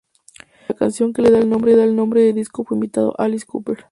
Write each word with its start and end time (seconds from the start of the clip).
Para 0.65 0.65
la 0.69 0.75
canción 0.77 1.13
que 1.13 1.21
le 1.21 1.29
da 1.29 1.37
el 1.37 1.47
nombre 1.47 1.79
al 2.29 2.33
disco 2.33 2.63
fue 2.63 2.75
invitado 2.75 3.13
Alice 3.19 3.45
Cooper. 3.45 3.85